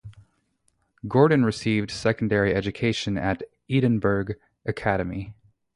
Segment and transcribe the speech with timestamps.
[1.07, 4.33] Gordon received secondary education at Edinburgh
[4.65, 5.35] Academy.